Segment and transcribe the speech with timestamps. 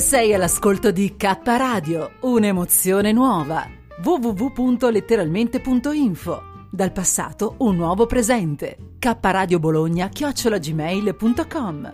[0.00, 3.68] Sei all'ascolto di K Radio, un'emozione nuova.
[4.02, 8.94] www.letteralmente.info Dal passato un nuovo presente.
[8.98, 11.92] K Radio Bologna chiocciolagmail.com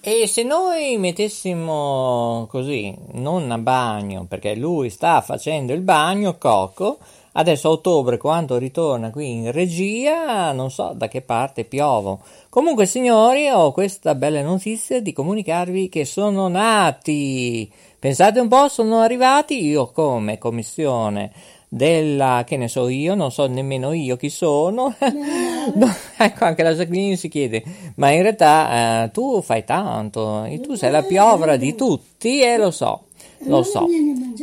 [0.00, 6.98] E se noi mettessimo così, non a bagno, perché lui sta facendo il bagno, Coco,
[7.36, 12.20] adesso a ottobre quando ritorna qui in regia, non so da che parte piovo.
[12.48, 17.70] Comunque signori, ho questa bella notizia di comunicarvi che sono nati.
[17.98, 21.32] Pensate un po', sono arrivati io come commissione
[21.68, 24.94] della, che ne so io, non so nemmeno io chi sono.
[25.74, 27.62] no, ecco, anche la Jacqueline si chiede,
[27.96, 32.70] ma in realtà eh, tu fai tanto, tu sei la piovra di tutti e lo
[32.70, 33.05] so.
[33.46, 33.86] Lo so,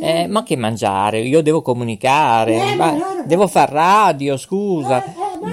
[0.00, 1.20] eh, ma che mangiare?
[1.20, 2.76] Io devo comunicare,
[3.26, 5.04] devo far radio, scusa,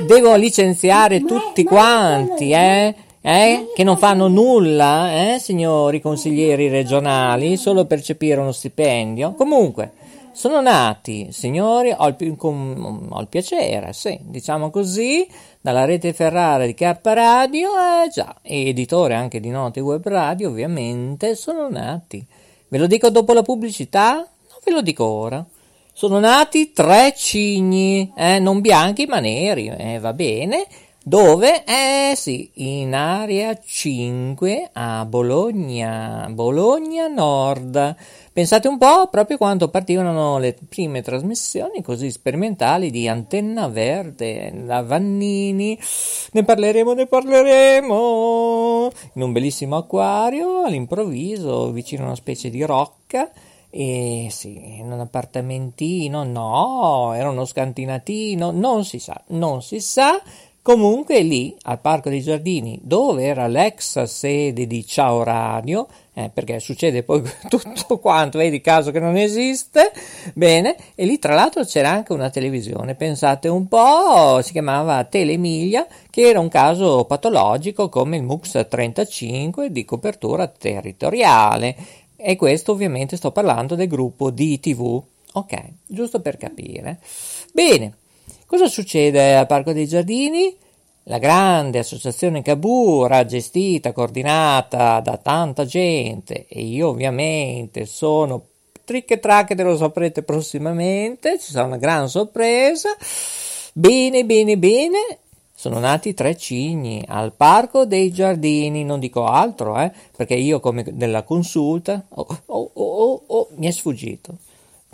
[0.06, 2.96] devo licenziare tutti quanti, eh?
[3.24, 3.68] Eh?
[3.76, 9.34] Che non fanno nulla, eh, signori consiglieri regionali, solo percepire uno stipendio.
[9.34, 9.92] Comunque,
[10.32, 15.28] sono nati, signori, ho il, com, ho il, piacere, sì, diciamo così,
[15.60, 21.36] dalla rete Ferrara di K Radio, eh già, editore anche di Note Web Radio, ovviamente,
[21.36, 22.26] sono nati.
[22.72, 24.14] Ve lo dico dopo la pubblicità?
[24.14, 25.46] Non ve lo dico ora.
[25.92, 30.66] Sono nati tre cigni, eh, non bianchi ma neri, eh, va bene.
[31.04, 31.64] Dove?
[31.64, 37.96] Eh sì, in area 5 a Bologna, Bologna Nord.
[38.32, 44.84] Pensate un po', proprio quando partivano le prime trasmissioni così sperimentali di Antenna Verde, la
[44.84, 45.76] Vannini,
[46.34, 53.32] ne parleremo, ne parleremo, in un bellissimo acquario, all'improvviso, vicino a una specie di rocca,
[53.72, 60.22] e sì, in un appartamentino, no, era uno scantinatino, non si sa, non si sa,
[60.64, 66.60] Comunque lì, al Parco dei Giardini, dove era l'ex sede di Ciao Radio, eh, perché
[66.60, 69.92] succede poi tutto quanto, vedi caso che non esiste,
[70.36, 75.88] bene, e lì tra l'altro c'era anche una televisione, pensate un po', si chiamava Telemilia,
[76.12, 81.76] che era un caso patologico come il MUX 35 di copertura territoriale,
[82.16, 85.02] e questo ovviamente sto parlando del gruppo DTV,
[85.34, 87.00] ok, giusto per capire.
[87.52, 87.96] Bene,
[88.52, 90.54] Cosa succede al Parco dei Giardini?
[91.04, 98.48] La grande associazione Cavour, gestita, coordinata da tanta gente, e io ovviamente sono
[98.84, 102.90] trick e track, lo saprete prossimamente, ci sarà una gran sorpresa.
[103.72, 105.20] Bene, bene, bene,
[105.56, 110.84] sono nati tre cigni al Parco dei Giardini, non dico altro, eh, perché io come
[110.92, 114.40] della consulta, oh, oh, oh, oh, mi è sfuggito.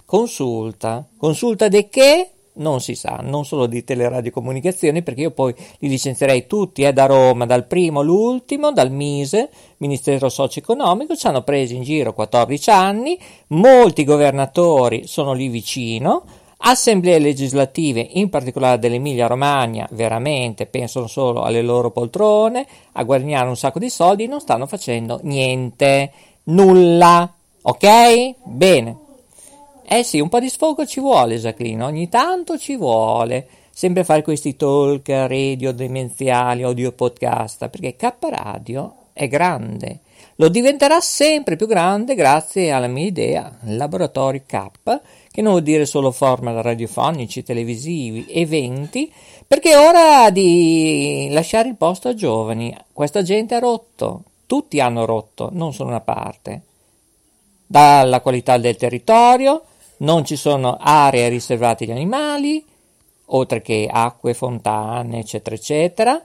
[0.05, 2.33] Consulta, consulta di che?
[2.57, 7.05] Non si sa, non solo di teleradiocomunicazioni, perché io poi li licenzierei tutti eh, da
[7.05, 13.19] Roma, dal primo all'ultimo, dal Mise, Ministero Socio-Economico, ci hanno presi in giro 14 anni,
[13.47, 16.23] molti governatori sono lì vicino,
[16.59, 23.57] assemblee legislative, in particolare dell'Emilia Romagna, veramente pensano solo alle loro poltrone, a guadagnare un
[23.57, 26.11] sacco di soldi, non stanno facendo niente,
[26.43, 27.31] nulla,
[27.61, 28.35] ok?
[28.43, 29.05] Bene.
[29.89, 33.47] Eh sì, un po' di sfogo ci vuole, Jacqueline, ogni tanto ci vuole.
[33.69, 39.99] Sempre fare questi talk radio demenziali, audio podcast, perché K Radio è grande.
[40.35, 44.71] Lo diventerà sempre più grande grazie alla mia idea, Laboratorio K,
[45.31, 49.09] che non vuol dire solo format radiofonici, televisivi, eventi,
[49.47, 52.75] perché è ora di lasciare il posto a giovani.
[52.91, 56.63] Questa gente ha rotto, tutti hanno rotto, non solo una parte.
[57.65, 59.63] Dalla qualità del territorio,
[59.97, 62.63] non ci sono aree riservate agli animali,
[63.27, 66.21] oltre che acque, fontane, eccetera, eccetera.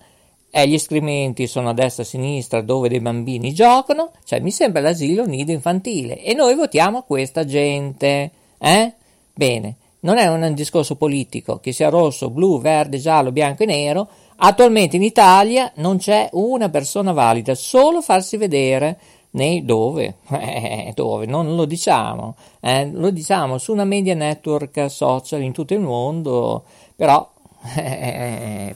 [0.55, 4.51] E gli escrementi sono a destra e a sinistra dove dei bambini giocano, cioè mi
[4.51, 8.93] sembra l'asilo nido infantile e noi votiamo questa gente, eh?
[9.33, 14.09] Bene, non è un discorso politico, che sia rosso, blu, verde, giallo, bianco e nero,
[14.37, 18.99] attualmente in Italia non c'è una persona valida, solo farsi vedere
[19.33, 20.17] nei dove?
[20.33, 21.27] Eh, dove?
[21.27, 26.65] Non lo diciamo, eh, lo diciamo su una media network social in tutto il mondo,
[26.97, 27.31] però
[27.77, 28.75] eh,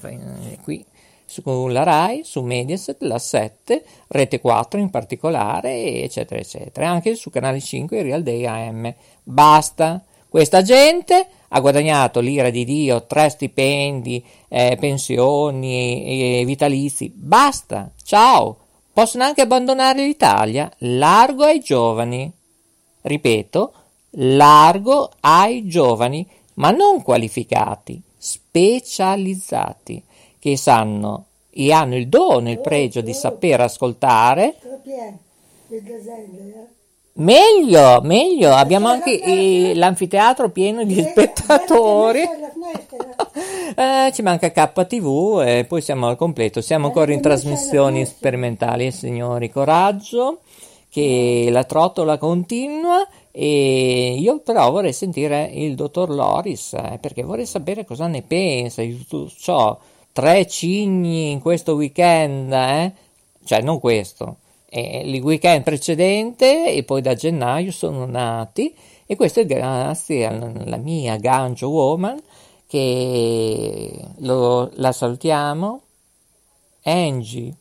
[0.62, 0.84] qui
[1.26, 7.60] sulla RAI, su Mediaset, la 7, Rete 4 in particolare, eccetera, eccetera, anche su Canale
[7.60, 8.94] 5 e Real Day AM.
[9.22, 10.02] Basta.
[10.28, 17.10] Questa gente ha guadagnato l'ira di Dio, tre stipendi, eh, pensioni e vitalizi.
[17.14, 17.90] Basta.
[18.02, 18.65] Ciao.
[18.96, 20.72] Possono anche abbandonare l'Italia.
[20.78, 22.32] Largo ai giovani.
[23.02, 23.72] Ripeto,
[24.12, 30.02] largo ai giovani, ma non qualificati, specializzati
[30.38, 34.54] che sanno e hanno il dono, il pregio di saper ascoltare.
[37.16, 42.22] Meglio, meglio, abbiamo anche eh, l'anfiteatro pieno di spettatori.
[43.76, 46.62] Eh, ci manca KTV e poi siamo al completo.
[46.62, 49.50] Siamo ancora in trasmissioni sperimentali, signori.
[49.50, 50.40] Coraggio,
[50.88, 57.44] che la trottola continua e io però vorrei sentire il dottor Loris eh, perché vorrei
[57.44, 59.78] sapere cosa ne pensa di tutto ciò
[60.10, 62.92] tre cigni in questo weekend, eh?
[63.44, 64.36] cioè non questo,
[64.70, 68.74] eh, il weekend precedente e poi da gennaio sono nati
[69.04, 72.18] e questo è grazie alla mia Ganjo Woman
[72.66, 75.82] che lo, la salutiamo,
[76.84, 77.54] Angie.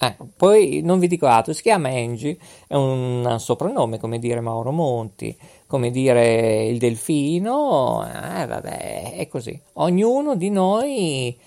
[0.00, 2.36] Eh, poi non vi dico altro, si chiama Angie,
[2.66, 5.36] è un soprannome come dire Mauro Monti,
[5.66, 9.58] come dire il delfino, eh, vabbè, è così.
[9.74, 11.38] Ognuno di noi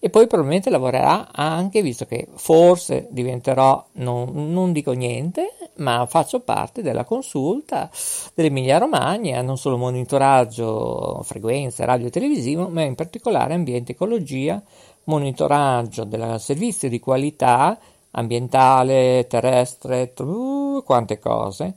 [0.00, 6.40] e poi probabilmente lavorerà anche, visto che forse diventerò, non, non dico niente, ma faccio
[6.40, 7.90] parte della consulta
[8.34, 14.62] dell'Emilia Romagna, non solo monitoraggio frequenze radio e televisivo, ma in particolare ambiente ecologia,
[15.04, 17.78] monitoraggio del servizio di qualità
[18.12, 21.74] ambientale, terrestre, uh, quante cose,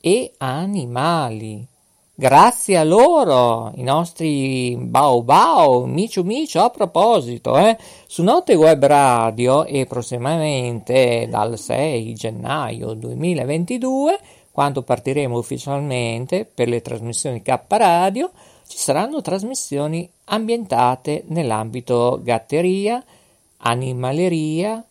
[0.00, 1.66] e animali.
[2.20, 8.84] Grazie a loro, i nostri bao bao, micio micio, a proposito, eh, su Note Web
[8.84, 14.20] Radio e prossimamente dal 6 gennaio 2022,
[14.50, 18.30] quando partiremo ufficialmente per le trasmissioni K Radio,
[18.66, 23.02] ci saranno trasmissioni ambientate nell'ambito gatteria,
[23.60, 24.84] animaleria,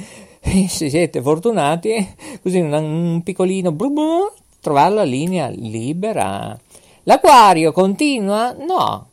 [0.68, 6.58] se siete fortunati, così un, un piccolino blu blu, trovare la linea libera.
[7.04, 8.52] L'acquario continua?
[8.52, 9.06] No,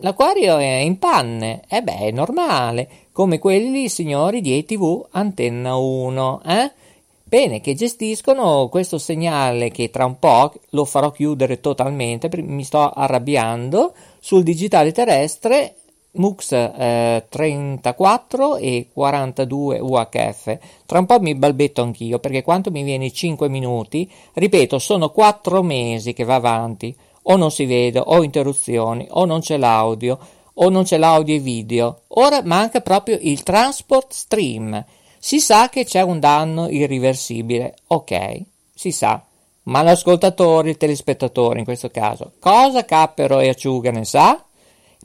[0.00, 1.62] l'acquario è in panne.
[1.68, 6.72] E eh beh, è normale, come quelli signori di ETV Antenna 1, eh?
[7.24, 12.88] Bene, che gestiscono questo segnale che tra un po' lo farò chiudere totalmente, mi sto
[12.88, 15.74] arrabbiando, sul digitale terrestre
[16.12, 20.58] MUX eh, 34 e 42 UHF.
[20.86, 25.62] Tra un po' mi balbetto anch'io perché quanto mi viene 5 minuti, ripeto, sono 4
[25.62, 26.96] mesi che va avanti.
[27.30, 30.18] O non si vede, o interruzioni, o non c'è l'audio,
[30.54, 32.02] o non c'è l'audio e video.
[32.08, 34.82] Ora manca proprio il transport stream.
[35.18, 37.74] Si sa che c'è un danno irriversibile.
[37.88, 38.40] Ok,
[38.74, 39.22] si sa.
[39.64, 44.42] Ma l'ascoltatore, il telespettatore in questo caso, cosa cappero e acciuga ne sa?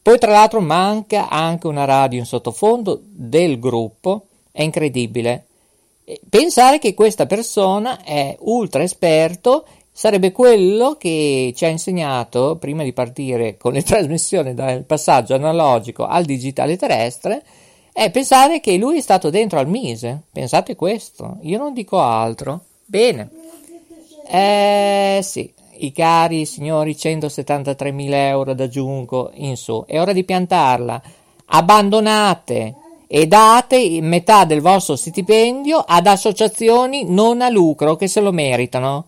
[0.04, 5.46] Poi tra l'altro manca anche una radio in sottofondo del gruppo, è incredibile.
[6.30, 12.92] Pensare che questa persona è ultra esperto sarebbe quello che ci ha insegnato prima di
[12.92, 17.42] partire con le trasmissioni dal passaggio analogico al digitale terrestre
[17.94, 20.24] è pensare che lui è stato dentro al Mise.
[20.32, 22.66] Pensate questo, io non dico altro.
[22.86, 23.30] Bene.
[24.28, 25.54] Eh sì,
[25.86, 31.02] i cari signori 173.000 euro da Giunco in su, è ora di piantarla.
[31.46, 32.76] Abbandonate
[33.08, 39.06] e date metà del vostro stipendio ad associazioni non a lucro che se lo meritano.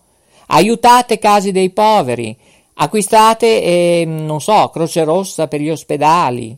[0.48, 2.36] Aiutate casi dei poveri,
[2.74, 6.56] acquistate, eh, non so, Croce Rossa per gli ospedali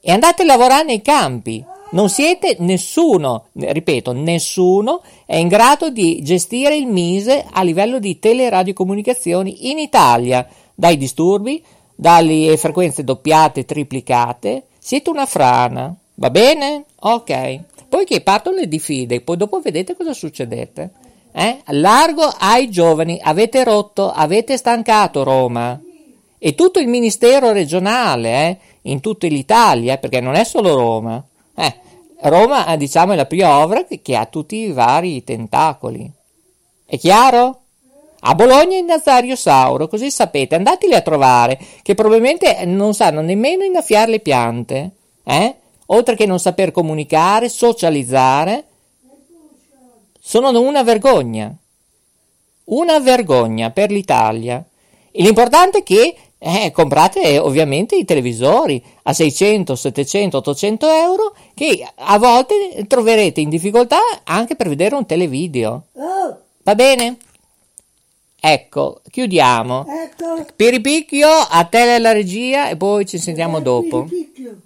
[0.00, 1.64] e andate a lavorare nei campi.
[1.92, 8.18] Non siete nessuno, ripeto, nessuno è in grado di gestire il Mise a livello di
[8.18, 11.62] teleradiocomunicazioni in Italia, dai disturbi,
[11.94, 14.68] dalle frequenze doppiate triplicate.
[14.78, 16.84] Siete una frana, va bene?
[17.00, 17.60] Ok.
[17.90, 20.90] Poi che partono le diffide, poi dopo vedete cosa succedete.
[21.30, 21.58] Eh?
[21.66, 25.78] Largo ai giovani, avete rotto, avete stancato Roma.
[26.38, 28.58] E tutto il ministero regionale, eh?
[28.90, 31.22] in tutta l'Italia, perché non è solo Roma.
[31.54, 31.74] Eh,
[32.22, 36.10] Roma, diciamo, è la piovra che ha tutti i vari tentacoli.
[36.84, 37.60] È chiaro?
[38.20, 43.64] A Bologna in Nazario Sauro, così sapete, andateli a trovare, che probabilmente non sanno nemmeno
[43.64, 44.90] innaffiare le piante,
[45.24, 45.56] eh?
[45.86, 48.64] Oltre che non saper comunicare, socializzare,
[50.20, 51.52] sono una vergogna.
[52.64, 54.64] Una vergogna per l'Italia.
[55.10, 61.86] E l'importante è che eh, comprate ovviamente i televisori a 600, 700, 800 euro che
[61.94, 65.86] a volte troverete in difficoltà anche per vedere un televideo.
[65.92, 67.16] Oh, Va bene?
[68.40, 69.86] Ecco, chiudiamo.
[69.86, 70.46] ecco.
[70.56, 74.02] Piripicchio, a te la regia e poi ci sentiamo dopo.
[74.04, 74.62] Picchio.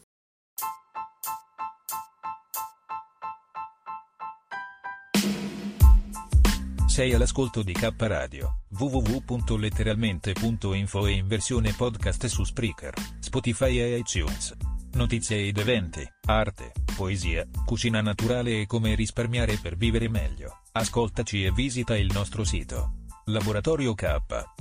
[6.86, 14.54] Sei all'ascolto di K Radio, www.letteralmente.info e in versione podcast su Spreaker, Spotify e iTunes.
[14.92, 20.60] Notizie ed eventi, arte, poesia, cucina naturale e come risparmiare per vivere meglio.
[20.72, 22.92] Ascoltaci e visita il nostro sito.
[23.26, 24.16] Laboratorio K,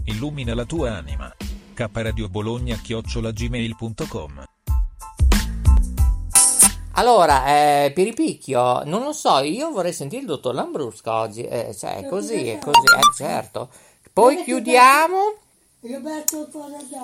[0.05, 1.31] illumina la tua anima.
[1.73, 4.43] K Radio Bologna chiocciolagmail.com
[6.93, 11.43] Allora, eh, Piripicchio, non lo so, io vorrei sentire il dottor Lambrusco oggi.
[11.43, 13.69] Eh, cioè, è così, è così, eh, certo.
[14.15, 15.33] Poi chiudiamo.
[15.81, 16.49] Fuori adesso.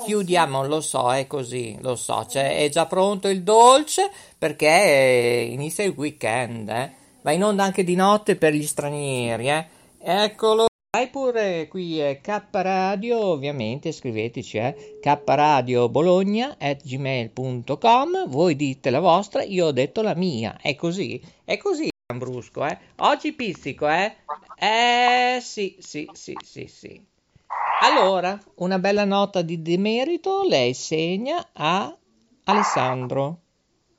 [0.06, 5.50] Chiudiamo, lo so, è così, lo so, cioè, è già pronto il dolce perché eh,
[5.52, 6.92] inizia il weekend, eh.
[7.22, 9.68] Va in onda anche di notte per gli stranieri, eh.
[10.00, 10.68] Eccolo.
[10.90, 15.00] Vai pure qui è K Radio, ovviamente scriveteci, eh.
[15.02, 21.22] kradio bologna at gmail.com, voi dite la vostra, io ho detto la mia, è così,
[21.44, 22.78] è così Brusco, eh.
[22.98, 24.16] Oggi pizzico, eh.
[24.56, 27.04] Eh, sì, sì, sì, sì, sì.
[27.82, 31.96] Allora, una bella nota di demerito lei segna a
[32.44, 33.40] Alessandro.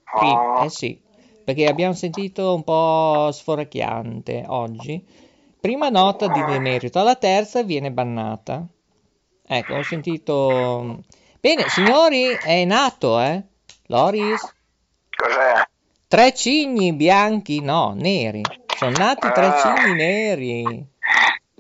[0.05, 0.29] Qui,
[0.65, 1.01] eh sì,
[1.45, 5.05] perché abbiamo sentito un po' sforacchiante oggi.
[5.61, 8.67] Prima nota di demerito, alla terza viene bannata.
[9.47, 11.05] Ecco, ho sentito...
[11.41, 13.43] Bene, signori, è nato, eh?
[13.87, 14.41] Loris?
[15.11, 15.71] Cos'è?
[16.13, 18.43] Tre cigni bianchi, no, neri.
[18.77, 20.87] Sono nati tre cigni neri.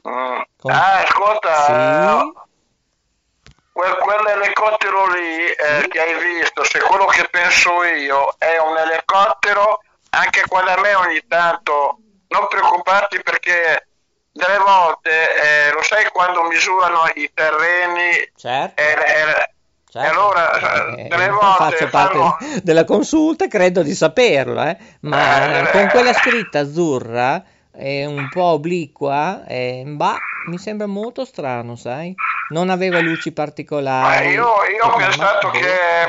[0.06, 0.40] Mm.
[0.60, 1.72] Con- Ah, ascolta, Sì?
[1.72, 2.32] eh,
[3.72, 9.80] quel- quell'elicottero lì eh, che hai visto, se quello che penso io è un elicottero,
[10.10, 11.96] anche quello a me ogni tanto,
[12.28, 13.88] non preoccuparti perché
[14.32, 18.82] delle volte, eh, lo sai quando misurano i terreni Certo.
[18.82, 19.51] e, e-
[19.92, 20.08] Certo.
[20.08, 22.36] e allora Eh, delle non volte faccio parte fanno...
[22.62, 27.44] della consulta, credo di saperlo, eh, ma Eh, con quella scritta azzurra
[27.74, 32.14] e un po' obliqua, eh, bah, mi sembra molto strano, sai?
[32.50, 34.28] Non aveva luci Ma particolari.
[34.28, 35.60] io, io ho Ma- pensato che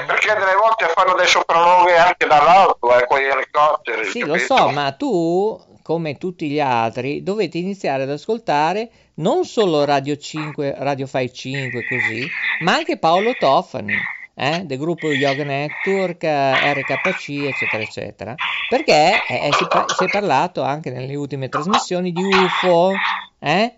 [0.07, 4.05] perché delle volte fanno dei sopralluoghi anche dall'alto, eh, quegli elicotteri.
[4.09, 4.55] Sì, lo capito?
[4.57, 10.73] so, ma tu, come tutti gli altri, dovete iniziare ad ascoltare non solo Radio 5,
[10.79, 12.27] Radio Fai 5 così,
[12.63, 13.93] ma anche Paolo Tofani,
[14.35, 18.35] eh, del gruppo Yoga Network, RKC, eccetera, eccetera.
[18.69, 19.65] Perché eh, si,
[19.97, 22.91] si è parlato anche nelle ultime trasmissioni di UFO,
[23.39, 23.75] eh?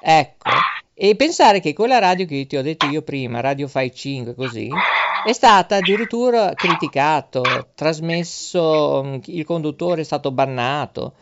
[0.00, 0.50] Ecco,
[0.94, 4.68] e pensare che quella radio che ti ho detto io prima, Radio Fai 5 così,
[5.24, 11.14] è stata addirittura criticato, trasmesso, il conduttore è stato bannato,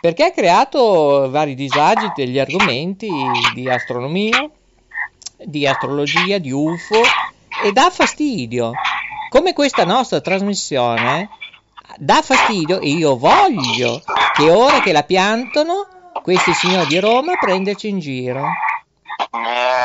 [0.00, 3.08] perché ha creato vari disagi degli argomenti
[3.54, 4.48] di astronomia,
[5.44, 7.00] di astrologia, di UFO
[7.64, 8.72] e dà fastidio.
[9.28, 11.28] Come questa nostra trasmissione
[11.98, 14.02] dà fastidio e io voglio
[14.34, 15.86] che ora che la piantano
[16.22, 18.44] questi signori di Roma prenderci in giro.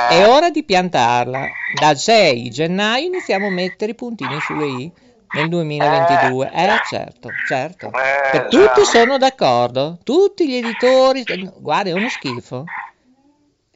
[0.10, 1.48] È ora di piantarla.
[1.79, 4.91] Dal 6 gennaio iniziamo a mettere i puntini sulle i.
[5.34, 6.51] nel 2022.
[6.53, 7.91] Eh, certo, certo.
[8.34, 11.24] Eh, tutti sono d'accordo, tutti gli editori,
[11.58, 12.65] guarda, è uno schifo.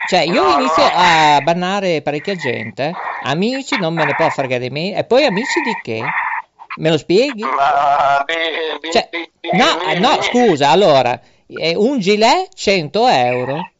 [0.08, 2.94] Cioè, io inizio a bannare parecchia gente,
[3.24, 6.04] amici non me ne può fregare me, e poi amici di che?
[6.78, 7.42] Me lo spieghi?
[7.42, 7.46] Di,
[8.82, 13.72] di, Cioè, di- di- no, di- no, di- scusa, allora, eh, un gilet 100 euro,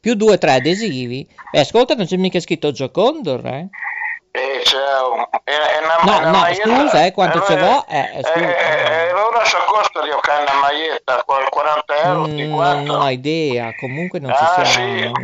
[0.00, 1.26] più due o tre adesivi.
[1.50, 3.68] Beh, ascolta, non c'è mica scritto Giocondor, eh?
[4.30, 4.62] Eh,
[6.04, 7.84] una, No, no, scusa, eh, quanto eh, ce l'ho?
[7.88, 8.34] Eh, eh, scusa.
[8.38, 12.82] eh, eh, allora se costa che una maglietta, qual- 40 euro, Mm, 50.
[12.92, 15.18] non ho idea, comunque non Ah, ci siamo.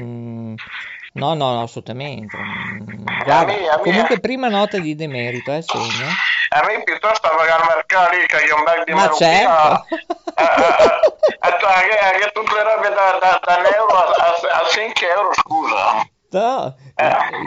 [0.55, 2.37] Mm, no, no, no, assolutamente.
[2.37, 6.07] mm, A guarda, a me- comunque prima nota di demerito, eh, segno.
[6.51, 9.87] A me piuttosto va al mercato lì che io un bel di Ma certo.
[9.89, 11.59] eh, eh, eh, eh,
[11.89, 15.33] che, che tutte le robe da, da, da un euro a, a, a 5 euro,
[15.33, 16.07] scusa.
[16.31, 16.75] No,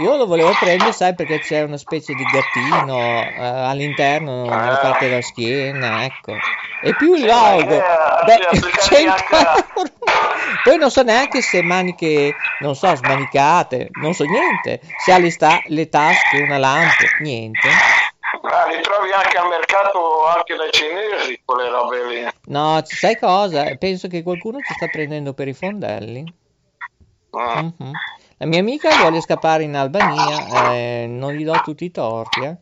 [0.02, 5.10] io lo volevo prendere, sai, perché c'è una specie di gattino eh, all'interno, nella parte
[5.10, 6.34] della schiena, ecco.
[6.82, 9.90] E più il logo, eh, beh, sì, applicati 100 anche a- euro.
[10.68, 14.82] Poi non so neanche se maniche, non so, smanicate, non so niente.
[14.98, 17.70] Se ha le, sta- le tasche, una lampo, niente.
[18.42, 22.28] Ma li trovi anche al mercato anche dai cinesi, quelle robe lì.
[22.48, 23.76] No, sai cosa?
[23.76, 26.26] Penso che qualcuno ci sta prendendo per i fondelli.
[27.38, 27.68] Mm.
[27.80, 27.92] Mhm.
[28.40, 32.58] La mia amica vuole scappare in Albania, eh, non gli do tutti i torti, eh.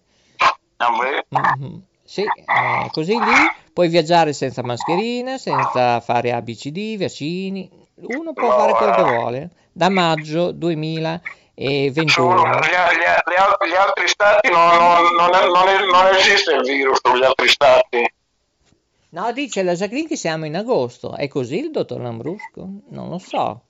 [1.29, 1.81] Mhm.
[2.03, 3.33] Sì, eh, così lì
[3.73, 7.83] puoi viaggiare senza mascherina, senza fare ABCD, vaccini.
[7.95, 9.03] Uno può No, fare quello che eh.
[9.03, 9.49] vuole.
[9.71, 12.07] Da maggio 2021.
[12.09, 16.15] Solo gli, gli- gli al- gli altri stati non, non- non è- non è- non
[16.15, 18.13] esiste il virus sugli altri stati.
[19.09, 21.15] No, dice la Jacqueline che siamo in agosto.
[21.15, 22.67] È così il dottor Lambrusco?
[22.89, 23.61] Non lo so.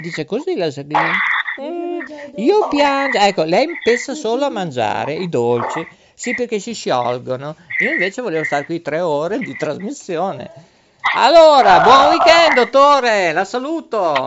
[0.00, 1.12] Dice così la Jacqueline.
[1.60, 2.00] Mm,
[2.36, 3.18] io piango.
[3.18, 5.84] Ecco, lei pensa solo a mangiare i dolci.
[6.14, 7.56] Sì, perché si sciolgono.
[7.80, 10.52] Io invece volevo stare qui tre ore di trasmissione.
[11.12, 13.32] Allora, buon weekend, dottore.
[13.32, 14.26] La saluto.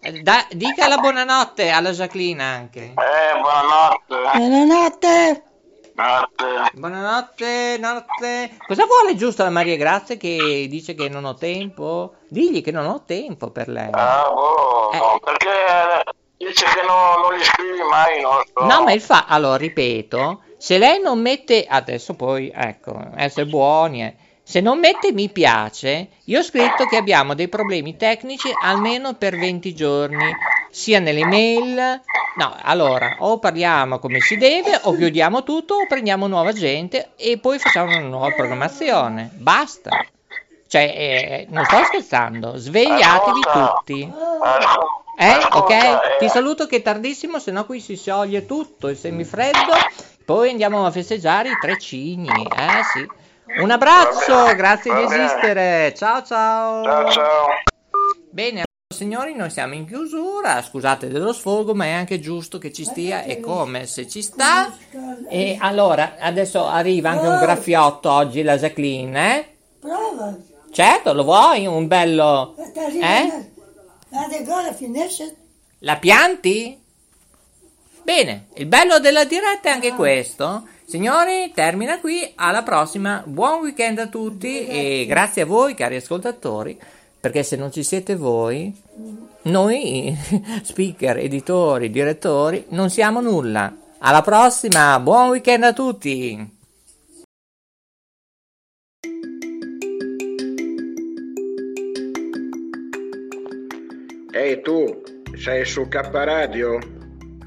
[0.00, 2.80] Eh, da- dica la buonanotte alla Jacqueline anche.
[2.94, 4.36] Eh, buonanotte.
[4.38, 5.42] Buonanotte.
[5.94, 6.44] Notte.
[6.74, 8.56] Buonanotte, notte.
[8.66, 12.16] Cosa vuole giusto la Maria Grazia che dice che non ho tempo?
[12.28, 13.88] Digli che non ho tempo per lei.
[13.92, 15.20] Ah, boh, Eh.
[15.24, 15.50] perché
[16.36, 18.64] dice che no- non gli scrivi mai, non so.
[18.64, 24.04] No, ma il fa, allora ripeto, se lei non mette, adesso poi, ecco, essere buoni,
[24.04, 24.16] eh.
[24.48, 29.36] Se non mette mi piace, io ho scritto che abbiamo dei problemi tecnici almeno per
[29.36, 30.24] 20 giorni,
[30.70, 32.00] sia nelle mail,
[32.36, 37.38] no, allora, o parliamo come si deve, o chiudiamo tutto, o prendiamo nuova gente e
[37.38, 39.90] poi facciamo una nuova programmazione, basta.
[40.68, 44.12] Cioè, eh, non sto scherzando, svegliatevi tutti.
[45.18, 45.70] Eh, ok?
[45.70, 49.72] eh, Ti saluto che è tardissimo, se no qui si scioglie tutto, il semifreddo.
[50.24, 52.28] Poi andiamo a festeggiare i tre cigni.
[52.28, 53.06] Eh sì.
[53.48, 55.94] Un abbraccio, grazie di esistere.
[55.96, 56.82] Ciao ciao.
[56.82, 57.46] Ciao, ciao.
[58.28, 60.60] Bene, signori, noi siamo in chiusura.
[60.62, 63.22] Scusate dello sfogo, ma è anche giusto che ci stia.
[63.22, 64.76] È come se ci sta.
[65.28, 69.56] E allora, adesso arriva anche un graffiotto oggi, la Jacqueline, eh?
[69.78, 70.36] Prova.
[70.72, 71.66] Certo, lo vuoi?
[71.66, 72.56] Un bello...
[72.74, 73.50] Eh?
[75.78, 76.82] La pianti?
[78.02, 80.74] Bene, il bello della diretta è anche questo.
[80.88, 86.78] Signori, termina qui, alla prossima, buon weekend a tutti e grazie a voi cari ascoltatori,
[87.18, 88.72] perché se non ci siete voi,
[89.42, 90.16] noi
[90.62, 93.76] speaker, editori, direttori, non siamo nulla.
[93.98, 96.54] Alla prossima, buon weekend a tutti!
[104.30, 105.02] Ehi tu,
[105.34, 106.78] sei su K Radio?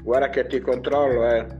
[0.02, 1.59] Guarda che ti controllo, eh.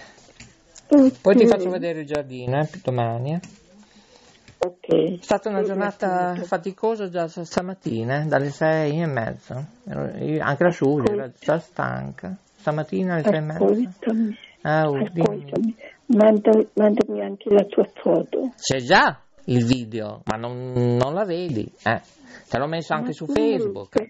[1.21, 3.33] Poi ti faccio vedere il giardino, eh, domani.
[3.33, 3.39] eh.
[4.57, 5.19] Ok.
[5.19, 9.65] È stata una giornata faticosa già stamattina, eh, dalle sei e mezza.
[9.87, 12.35] Anche la Giulia era già stanca.
[12.57, 13.65] Stamattina alle sei e mezza.
[14.63, 14.97] Ah, oh,
[16.73, 18.51] mandami anche la tua foto.
[18.57, 21.71] C'è già il video, ma non, non la vedi.
[21.83, 22.01] Eh.
[22.49, 24.09] Te l'ho messo anche Ma su Facebook.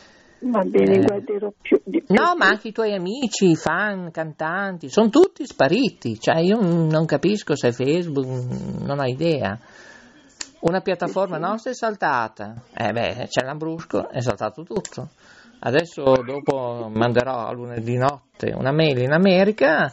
[0.43, 1.01] Va bene, Eh.
[1.01, 2.15] guarderò più di più.
[2.15, 6.19] No, ma anche i tuoi amici, fan, cantanti, sono tutti spariti.
[6.19, 8.25] Cioè, io non capisco se Facebook,
[8.81, 9.59] non ho idea.
[10.61, 12.63] Una piattaforma nostra è saltata.
[12.75, 15.09] Eh beh, c'è l'Ambrusco, è saltato tutto.
[15.59, 19.91] Adesso dopo manderò a lunedì notte una mail in America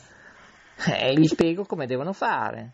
[0.87, 2.73] e gli spiego come devono fare.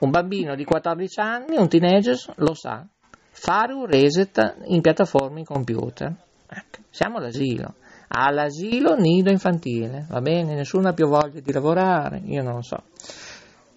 [0.00, 2.84] Un bambino di 14 anni, un teenager, lo sa.
[3.30, 6.14] Fare un reset in piattaforme in computer.
[6.54, 7.74] Ecco, siamo all'asilo.
[8.08, 10.54] All'asilo nido infantile, va bene?
[10.54, 12.82] Nessuno ha più voglia di lavorare, io non lo so.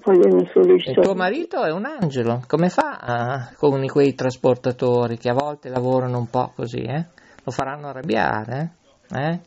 [0.03, 1.01] Vogliono solo i soldi.
[1.01, 6.17] tuo marito è un angelo, come fa ah, con quei trasportatori che a volte lavorano
[6.17, 7.05] un po' così, eh?
[7.43, 8.73] Lo faranno arrabbiare,
[9.09, 9.29] eh?
[9.31, 9.39] Eh?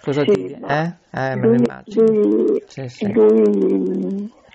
[0.00, 0.52] Cosa Sì, ti...
[0.52, 0.94] Eh?
[1.10, 2.06] Eh, me lo immagino.
[2.06, 3.12] lui- Sì, sì.
[3.12, 4.32] lui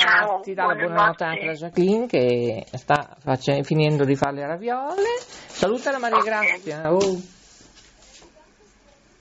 [0.00, 4.46] Ciao, ti dà la buonanotte anche la Jacqueline che sta face- finendo di fare le
[4.46, 5.02] raviole.
[5.20, 6.22] Saluta la Maria.
[6.22, 6.90] Grazia.
[6.92, 7.20] Oh.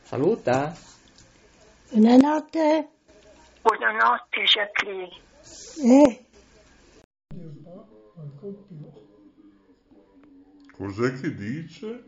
[0.03, 0.73] Saluta.
[1.91, 2.89] Buonanotte.
[3.61, 5.09] Buonanotte Jacqueline.
[5.83, 6.23] Eh,
[10.77, 12.03] Cos'è che dice?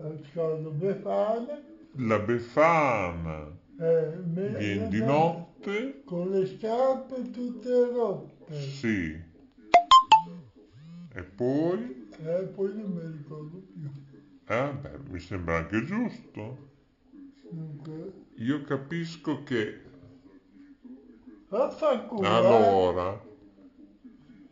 [0.00, 1.60] Ascolto Befana,
[1.96, 6.02] La Befana eh, viene di notte?
[6.04, 8.54] con le scarpe tutte rotte.
[8.60, 9.20] Sì.
[11.14, 12.08] E poi?
[12.18, 13.90] E poi non mi ricordo più.
[14.46, 16.66] Eh, beh, mi sembra anche giusto.
[17.50, 19.82] Dunque, Io capisco che
[21.48, 22.22] vaffanculo.
[22.26, 22.30] eh.
[22.30, 23.26] allora,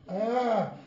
[0.07, 0.79] Ah,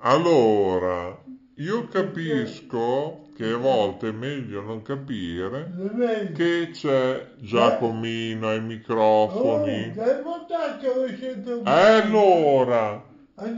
[0.00, 5.70] allora, io capisco che a volte è meglio non capire
[6.34, 9.92] che c'è Giacomino ai Oh, microfoni.
[9.94, 13.02] dai montaggio lo sento E allora,
[13.36, 13.50] eh,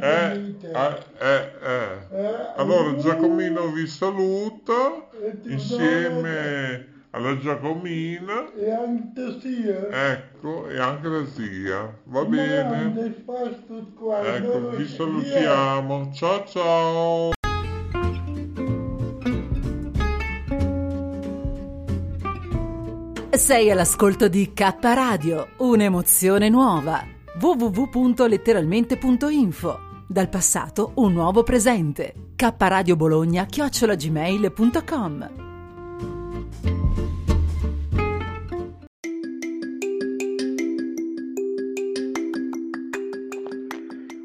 [0.00, 1.98] eh, eh, eh.
[2.12, 5.08] Eh, Allora Giacomino vi saluta
[5.44, 10.12] insieme alla Giacomina, E anche sia.
[10.12, 11.98] ecco, e anche la zia.
[12.04, 13.12] Va bene?
[14.22, 16.12] Ecco, vi salutiamo.
[16.14, 17.32] Ciao ciao.
[23.32, 27.06] Sei all'ascolto di K Radio, un'emozione nuova.
[27.40, 32.32] www.letteralmente.info Dal passato un nuovo presente.
[32.34, 35.30] K Radio Bologna chiocciolagmail.com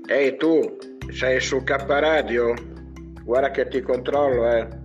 [0.08, 0.78] Ehi tu,
[1.12, 2.56] sei su K Radio?
[3.24, 4.85] Guarda che ti controllo, eh.